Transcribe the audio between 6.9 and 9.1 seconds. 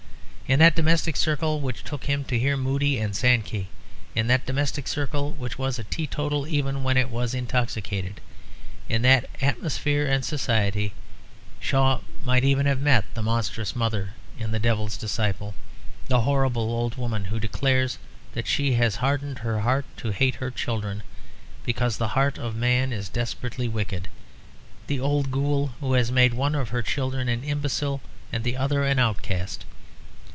it was intoxicated, in